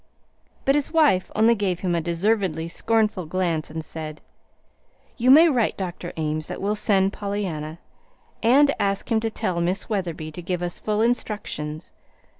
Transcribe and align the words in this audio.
But 0.65 0.73
his 0.73 0.91
wife 0.91 1.29
only 1.35 1.53
gave 1.53 1.81
him 1.81 1.93
a 1.93 2.01
deservedly 2.01 2.67
scornful 2.67 3.27
glance, 3.27 3.69
and 3.69 3.85
said: 3.85 4.19
"You 5.15 5.29
may 5.29 5.47
write 5.47 5.77
Dr. 5.77 6.11
Ames 6.17 6.47
that 6.47 6.59
we'll 6.59 6.73
send 6.73 7.13
Pollyanna; 7.13 7.77
and 8.41 8.73
ask 8.79 9.11
him 9.11 9.19
to 9.19 9.29
tell 9.29 9.61
Miss 9.61 9.89
Wetherby 9.89 10.31
to 10.31 10.41
give 10.41 10.63
us 10.63 10.79
full 10.79 11.03
instructions. 11.03 11.93